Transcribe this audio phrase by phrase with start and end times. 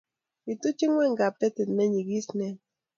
[0.43, 2.57] Katuch inweny kapetit ne nyigis nea